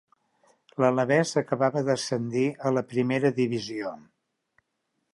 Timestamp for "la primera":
2.79-3.35